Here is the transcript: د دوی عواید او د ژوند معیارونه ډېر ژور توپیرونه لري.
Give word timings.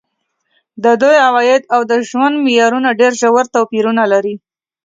د 0.83 0.85
دوی 1.01 1.17
عواید 1.27 1.63
او 1.75 1.81
د 1.91 1.93
ژوند 2.09 2.35
معیارونه 2.45 2.89
ډېر 2.99 3.11
ژور 3.21 3.45
توپیرونه 3.55 4.03
لري. 4.13 4.35